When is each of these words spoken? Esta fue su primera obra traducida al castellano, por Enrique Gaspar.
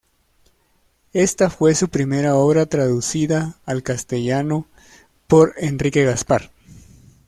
Esta 1.13 1.51
fue 1.51 1.75
su 1.75 1.89
primera 1.89 2.33
obra 2.33 2.65
traducida 2.65 3.57
al 3.67 3.83
castellano, 3.83 4.65
por 5.27 5.53
Enrique 5.57 6.03
Gaspar. 6.03 6.49